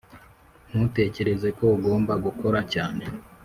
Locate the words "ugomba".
1.77-2.13